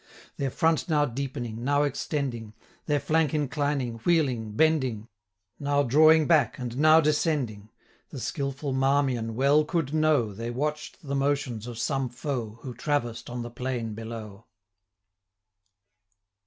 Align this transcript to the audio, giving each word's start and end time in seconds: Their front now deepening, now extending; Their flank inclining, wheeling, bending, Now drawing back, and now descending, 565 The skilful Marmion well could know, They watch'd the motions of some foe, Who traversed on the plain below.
Their 0.37 0.49
front 0.49 0.89
now 0.89 1.05
deepening, 1.05 1.63
now 1.63 1.83
extending; 1.83 2.55
Their 2.87 2.99
flank 2.99 3.35
inclining, 3.35 3.99
wheeling, 3.99 4.53
bending, 4.53 5.07
Now 5.59 5.83
drawing 5.83 6.25
back, 6.25 6.57
and 6.57 6.75
now 6.75 7.01
descending, 7.01 7.69
565 8.09 8.09
The 8.09 8.19
skilful 8.19 8.73
Marmion 8.73 9.35
well 9.35 9.63
could 9.63 9.93
know, 9.93 10.33
They 10.33 10.49
watch'd 10.49 10.97
the 11.03 11.13
motions 11.13 11.67
of 11.67 11.77
some 11.77 12.09
foe, 12.09 12.57
Who 12.63 12.73
traversed 12.73 13.29
on 13.29 13.43
the 13.43 13.51
plain 13.51 13.93
below. 13.93 14.47